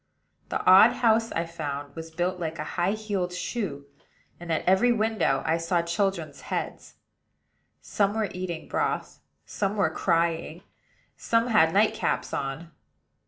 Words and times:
The 0.49 0.65
odd 0.65 0.93
house, 0.93 1.31
I 1.31 1.45
found, 1.45 1.95
was 1.95 2.09
built 2.09 2.39
like 2.39 2.57
a 2.57 2.63
high 2.73 2.93
heeled 2.93 3.31
shoe; 3.31 3.85
and 4.39 4.51
at 4.51 4.65
every 4.65 4.91
window 4.91 5.43
I 5.45 5.57
saw 5.57 5.83
children's 5.83 6.41
heads. 6.41 6.95
Some 7.83 8.15
were 8.15 8.29
eating 8.31 8.67
broth; 8.67 9.19
some 9.45 9.75
were 9.75 9.91
crying; 9.91 10.61
and 10.61 10.63
some 11.17 11.47
had 11.49 11.69
nightcaps 11.71 12.33
on. 12.35 12.71